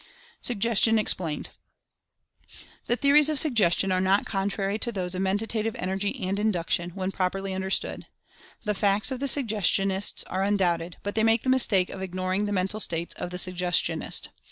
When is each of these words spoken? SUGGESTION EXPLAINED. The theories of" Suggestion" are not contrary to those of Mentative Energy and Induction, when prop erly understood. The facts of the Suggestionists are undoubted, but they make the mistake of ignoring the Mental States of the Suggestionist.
SUGGESTION 0.41 0.97
EXPLAINED. 0.97 1.51
The 2.87 2.95
theories 2.95 3.29
of" 3.29 3.37
Suggestion" 3.39 3.91
are 3.91 4.01
not 4.01 4.25
contrary 4.25 4.79
to 4.79 4.91
those 4.91 5.13
of 5.13 5.21
Mentative 5.21 5.75
Energy 5.77 6.19
and 6.23 6.39
Induction, 6.39 6.89
when 6.95 7.11
prop 7.11 7.33
erly 7.33 7.53
understood. 7.53 8.07
The 8.63 8.73
facts 8.73 9.11
of 9.11 9.19
the 9.19 9.27
Suggestionists 9.27 10.23
are 10.25 10.41
undoubted, 10.41 10.97
but 11.03 11.13
they 11.13 11.21
make 11.23 11.43
the 11.43 11.49
mistake 11.49 11.91
of 11.91 12.01
ignoring 12.01 12.45
the 12.45 12.51
Mental 12.51 12.79
States 12.79 13.13
of 13.13 13.29
the 13.29 13.37
Suggestionist. 13.37 14.29